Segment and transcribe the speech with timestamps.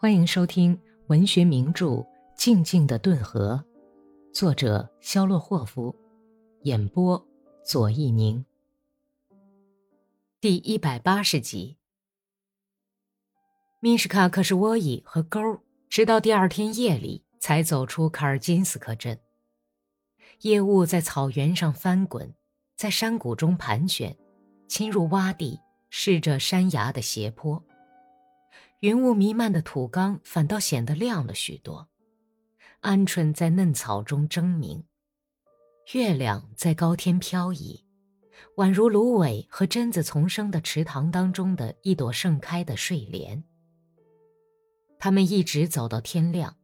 [0.00, 1.86] 欢迎收听文学名著
[2.36, 3.64] 《静静的顿河》，
[4.32, 5.92] 作者肖洛霍夫，
[6.62, 7.26] 演播
[7.64, 8.44] 左一宁。
[10.40, 11.78] 第一百八十集。
[13.80, 15.40] 米什卡克什沃伊和钩
[15.88, 19.18] 直到第二天夜里才走出卡尔金斯克镇。
[20.42, 22.32] 夜雾在草原上翻滚，
[22.76, 24.16] 在山谷中盘旋，
[24.68, 25.58] 侵入洼地，
[25.90, 27.60] 试着山崖的斜坡。
[28.80, 31.88] 云雾弥漫的土缸反倒显得亮了许多，
[32.80, 34.84] 鹌鹑在嫩草中争鸣，
[35.92, 37.84] 月亮在高天飘移，
[38.56, 43.42] 宛如芦苇和榛子丛生的池塘当中的一朵盛开的睡莲。
[45.00, 46.56] 他们一直走到天亮，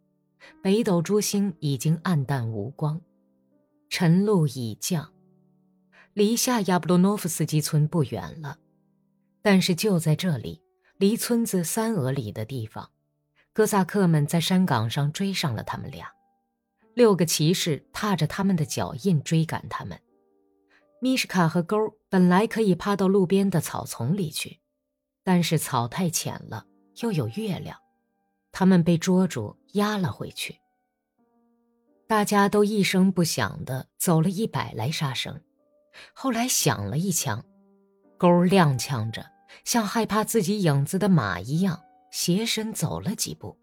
[0.62, 3.00] 北斗诸星已经暗淡无光，
[3.88, 5.12] 晨露已降，
[6.12, 8.58] 离下亚布罗诺夫斯基村不远了，
[9.42, 10.63] 但是就在这里。
[11.04, 12.88] 离村子三俄里的地方，
[13.52, 16.10] 哥萨克们在山岗上追上了他们俩。
[16.94, 20.00] 六个骑士踏着他们的脚印追赶他们。
[21.02, 21.76] 米什卡和钩
[22.08, 24.60] 本来可以趴到路边的草丛里去，
[25.22, 26.64] 但是草太浅了，
[27.02, 27.78] 又有月亮，
[28.50, 30.58] 他们被捉住压了回去。
[32.06, 35.38] 大家都一声不响地走了一百来杀声，
[36.14, 37.44] 后来响了一枪，
[38.16, 39.33] 钩踉跄着。
[39.62, 43.56] 像害怕自己影子的马一样，斜身走了几步。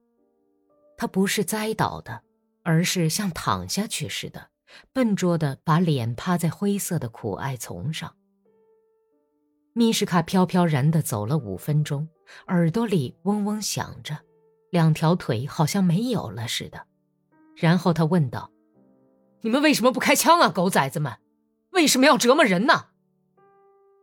[0.97, 2.21] 他不是栽倒的，
[2.63, 4.49] 而是像躺下去似的，
[4.93, 8.15] 笨拙地把脸趴在灰色的苦艾丛上。
[9.73, 12.07] 米什卡飘飘然地走了五分钟，
[12.47, 14.17] 耳朵里嗡嗡响着，
[14.69, 16.85] 两条腿好像没有了似的。
[17.55, 18.51] 然后他问道
[19.41, 21.17] ：“你们为什么不开枪啊，狗崽子们？
[21.71, 22.87] 为什么要折磨人呢？”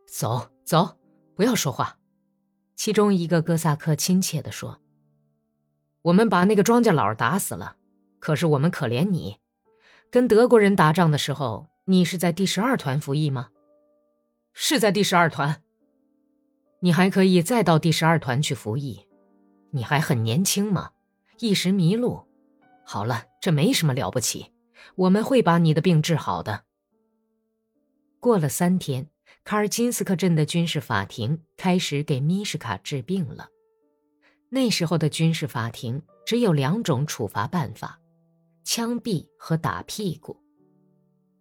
[0.09, 0.98] 走走。
[1.39, 2.01] 不要说话，
[2.75, 4.81] 其中一个哥萨克亲切地说
[6.03, 7.77] ：“我们把那个庄稼佬打死了，
[8.19, 9.39] 可是我们可怜你。
[10.11, 13.51] 跟德国人打仗的时候，你是在第十二团服役吗？
[14.53, 15.63] 是在第十二团。
[16.81, 19.07] 你还可以再到第十二团去服役。
[19.71, 20.91] 你还很年轻嘛，
[21.39, 22.27] 一时迷路。
[22.85, 24.53] 好了，这没什么了不起，
[24.97, 26.65] 我们会把你的病治好的。”
[28.19, 29.09] 过了三天。
[29.49, 33.49] 卡尔金斯克镇的军事法庭开始给米什卡治病了。
[34.51, 37.99] 那时候的军事法庭只有两种处罚办法：
[38.63, 40.39] 枪毙和打屁股。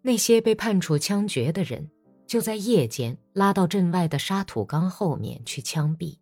[0.00, 1.90] 那些被判处枪决的人，
[2.26, 6.16] 就在夜间拉到镇外的沙土缸后面去枪毙；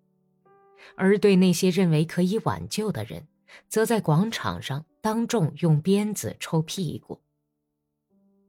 [0.96, 3.28] 而对那些认为可以挽救的人，
[3.68, 7.20] 则在广场上当众用鞭子抽屁股。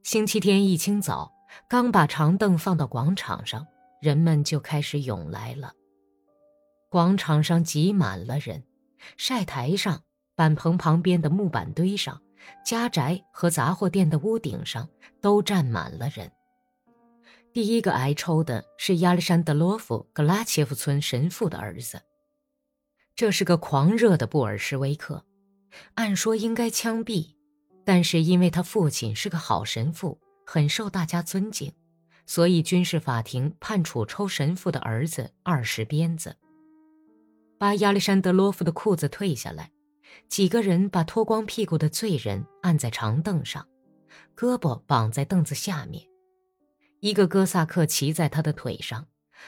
[0.02, 1.37] 星期天一清早。
[1.68, 3.66] 刚把长凳放到广场上，
[4.00, 5.72] 人们就开始涌来了。
[6.90, 8.64] 广场上挤满了人，
[9.16, 10.02] 晒台上、
[10.34, 12.20] 板棚旁边的木板堆上、
[12.64, 14.88] 家宅和杂货店的屋顶上
[15.20, 16.30] 都站满了人。
[17.52, 22.00] 第一个挨抽的是亚历山德罗夫·格拉切夫村神父的儿子。
[23.16, 25.24] 这是个狂热的布尔什维克，
[25.94, 27.34] 按说应该枪毙，
[27.84, 30.20] 但是因为他父亲是个好神父。
[30.50, 31.70] 很受大家尊敬，
[32.24, 36.34] 所以军事法庭判处抽神父的儿子二十鞭子。
[37.58, 39.70] 把亚历山德罗夫的裤子退下来，
[40.26, 43.68] 几个人把脱光屁股的罪人按在长凳上，
[44.34, 46.02] 胳膊绑在凳子下面，
[47.00, 49.06] 一个哥萨克骑在他的腿上，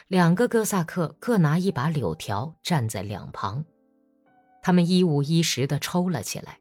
[0.09, 3.65] 两个哥萨克各拿一把柳条站在两旁，
[4.63, 6.59] 他们一五一十地抽了起来。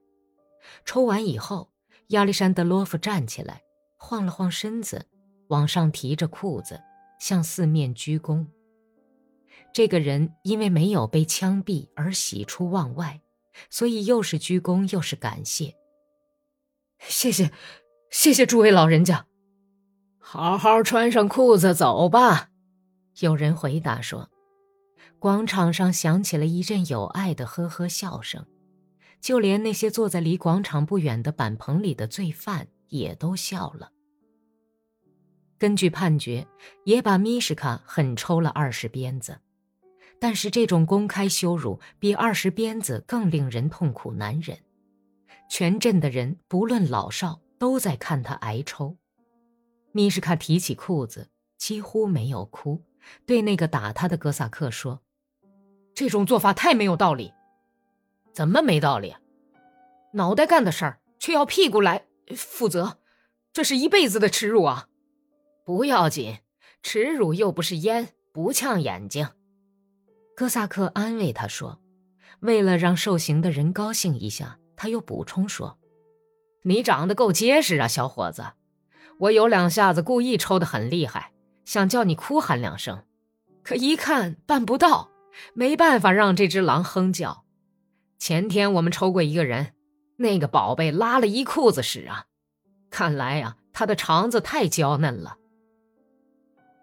[0.85, 1.73] 抽完以后，
[2.07, 3.63] 亚历山德罗夫站起来。
[3.99, 5.05] 晃了晃身子，
[5.49, 6.81] 往上提着裤子，
[7.19, 8.47] 向四面鞠躬。
[9.71, 13.21] 这个人因为没有被枪毙而喜出望外，
[13.69, 15.75] 所以又是鞠躬又是感谢。
[16.99, 17.51] 谢谢，
[18.09, 19.27] 谢谢诸位老人家。
[20.17, 22.49] 好好穿上裤子走吧。
[23.19, 24.31] 有人回答说。
[25.19, 28.45] 广场上响起了一阵有爱的呵呵笑声，
[29.19, 32.69] 就连那些坐在离广场不远的板棚里的罪犯。
[32.89, 33.91] 也都笑了。
[35.57, 36.47] 根据判决，
[36.85, 39.39] 也把米什卡狠抽了二十鞭子，
[40.19, 44.57] 但是这种公开羞辱比二十鞭子更令人痛苦难忍。
[45.49, 48.97] 全镇的人不论老少都在看他挨抽。
[49.91, 52.83] 米什卡提起裤子，几乎没有哭，
[53.25, 55.01] 对那个打他的哥萨克说
[55.93, 57.33] ：“这种做法太没有道理。
[58.31, 59.15] 怎么没道理？
[60.13, 62.99] 脑袋干的事儿，却要屁股来。”负责，
[63.51, 64.87] 这是一辈子的耻辱啊！
[65.65, 66.39] 不要紧，
[66.81, 69.29] 耻辱又不是烟，不呛眼睛。
[70.35, 71.81] 哥萨克安慰他说，
[72.39, 75.77] 为了让受刑的人高兴一下，他又补充说
[76.63, 78.45] ：“你长得够结实啊，小伙子。
[79.19, 81.33] 我有两下子故意抽得很厉害，
[81.65, 83.03] 想叫你哭喊两声，
[83.63, 85.09] 可一看办不到，
[85.53, 87.43] 没办法让这只狼哼叫。
[88.17, 89.73] 前天我们抽过一个人，
[90.19, 92.25] 那个宝贝拉了一裤子屎啊，
[92.89, 95.37] 看来呀，他的肠子太娇嫩了。”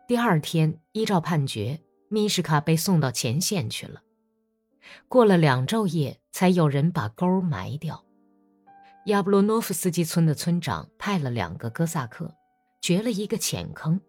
[0.09, 4.00] 第二天，依照判决，米什卡被送到前线去了。
[5.06, 8.05] 过了两昼夜，才有人把沟埋掉。
[9.06, 12.35] 亚布罗诺夫斯基村的村长派了两个哥萨克，
[12.81, 14.00] 掘了一个浅坑，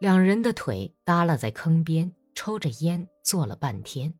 [0.00, 4.14] 两人的腿耷拉在坑边，抽着烟坐了半天。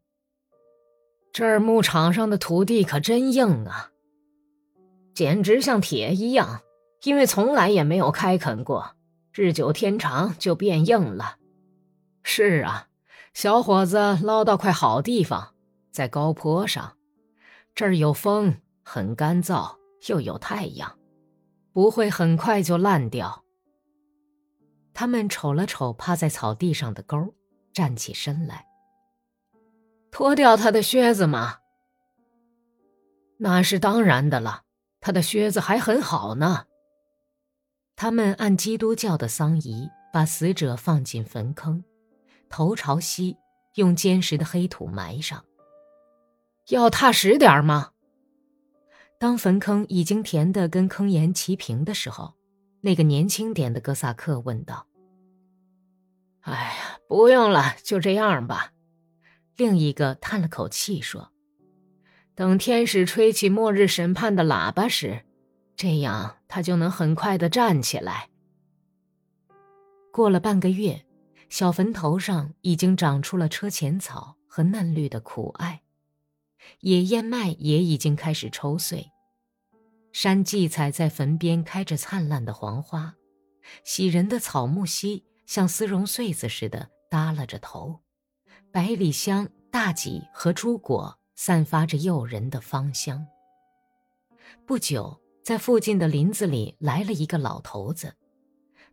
[1.33, 3.91] 这儿牧场上的土地可真硬啊，
[5.15, 6.63] 简直像铁一样，
[7.03, 8.97] 因为从来也没有开垦过，
[9.33, 11.37] 日久天长就变硬了。
[12.23, 12.89] 是啊，
[13.35, 15.55] 小伙子捞到块好地方。
[15.91, 16.97] 在高坡上，
[17.75, 19.77] 这儿有风，很干燥，
[20.09, 20.99] 又有太阳，
[21.71, 23.45] 不会很快就烂掉。
[24.95, 27.35] 他们瞅了瞅趴在草地上的沟，
[27.75, 28.67] 站起身来。
[30.11, 31.59] 脱掉他的靴子吗？
[33.37, 34.63] 那是当然的了，
[35.03, 36.65] 他的靴子还很好呢。
[37.97, 41.85] 他们按基督教的丧仪，把死者放进坟坑，
[42.49, 43.37] 头朝西，
[43.75, 45.45] 用坚实的黑土埋上。
[46.69, 47.91] 要踏实点吗？
[49.19, 52.35] 当坟坑已经填得跟坑沿齐平的时候，
[52.81, 54.87] 那个年轻点的哥萨克问道
[56.43, 58.73] ：“哎呀，不用了，就这样吧。”
[59.57, 61.32] 另一个叹了口气说
[62.43, 65.25] ：“等天使吹起末日审判的喇叭时，
[65.77, 68.31] 这样他就能很快的站起来。”
[70.13, 71.07] 过了半个月，
[71.49, 75.83] 小坟头上已经长出了车前草和嫩绿的苦艾。
[76.81, 79.13] 野燕麦也已经开始抽穗，
[80.13, 83.15] 山荠菜在坟边开着灿烂的黄花，
[83.85, 88.01] 喜人的草木樨像丝绒穗子似的耷拉着头，
[88.73, 93.27] 百里香、大戟和朱果散发着诱人的芳香。
[94.67, 98.15] 不久，在附近的林子里来了一个老头子，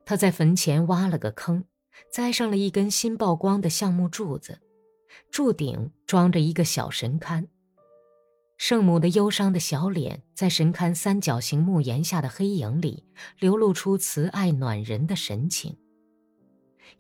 [0.06, 1.66] 他在坟前挖了个坑，
[2.12, 4.60] 栽上了一根新曝光的橡木柱子，
[5.30, 7.48] 柱顶装着一个小神龛。
[8.58, 13.06] 圣母的忧伤的小脸，在神龛三角形木檐下的黑影里，
[13.38, 15.78] 流露出慈爱暖人的神情。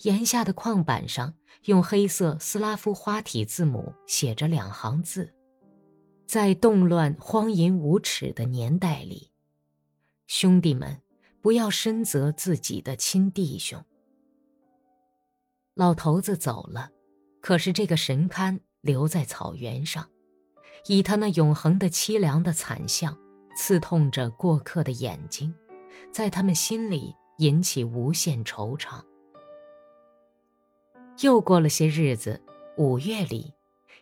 [0.01, 1.33] 檐下的框板上，
[1.65, 5.33] 用黑色斯拉夫花体字母写着两行字
[6.25, 9.31] ：“在动乱、荒淫无耻的年代里，
[10.27, 11.01] 兄弟们，
[11.41, 13.83] 不要深责自己的亲弟兄。”
[15.75, 16.91] 老头子走了，
[17.41, 20.09] 可是这个神龛留在草原上。
[20.87, 23.17] 以他那永恒的凄凉的惨相，
[23.57, 25.53] 刺痛着过客的眼睛，
[26.11, 29.03] 在他们心里引起无限惆怅。
[31.21, 32.41] 又过了些日子，
[32.77, 33.53] 五月里，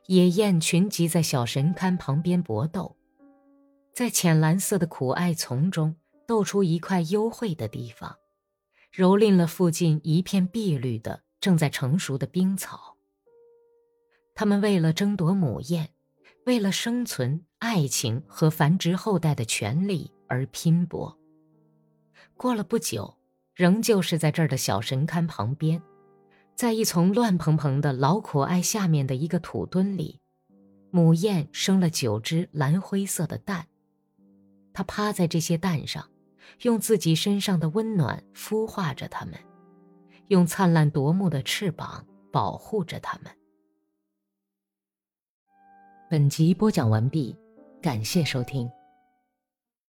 [0.06, 2.96] 野雁群集在小神龛旁边搏斗，
[3.94, 5.96] 在浅蓝色的苦艾丛中
[6.28, 8.18] 斗出一块幽会的地方，
[8.94, 12.96] 蹂躏了附近一片碧绿的正在成熟的冰草。
[14.36, 15.90] 他们为了争夺母雁。
[16.46, 21.20] 为了生存、爱情和繁殖后代的权利而拼搏。
[22.38, 23.18] 过了不久，
[23.54, 25.84] 仍旧是在这儿的小神龛旁边，
[26.58, 30.20] 在一丛乱蓬蓬的老苦艾下面的一个土墩里，
[30.90, 33.68] 母雁生了九只蓝灰色的蛋。
[34.74, 36.10] 它趴在这些蛋上，
[36.64, 39.36] 用自己身上的温暖孵化着它们，
[40.30, 43.32] 用灿烂夺目的翅膀保护着它们。
[46.10, 47.38] 本集播讲完毕，
[47.80, 48.68] 感谢收听。